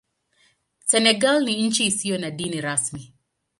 Senegal 0.85 1.43
ni 1.43 1.67
nchi 1.67 1.85
isiyo 1.85 2.17
na 2.17 2.31
dini 2.31 2.61
rasmi. 2.61 3.13